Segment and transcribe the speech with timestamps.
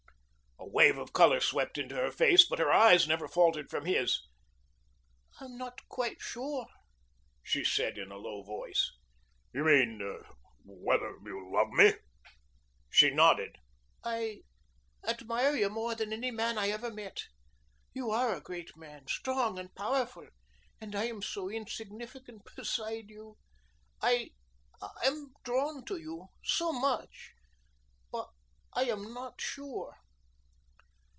[0.63, 4.19] A wave of color swept into her face, but her eyes never faltered from his.
[5.39, 6.67] "I'm not quite sure,"
[7.43, 8.91] she said in a low voice.
[9.53, 9.99] "You mean
[10.63, 11.95] whether you love me?"
[12.89, 13.57] She nodded.
[14.03, 14.43] "I
[15.03, 17.23] admire you more than any man I ever met.
[17.93, 20.27] You are a great man, strong and powerful,
[20.79, 23.37] and I am so insignificant beside you.
[24.01, 24.29] I
[25.03, 27.31] am drawn to you so much.
[28.11, 28.29] But
[28.73, 29.97] I am not sure."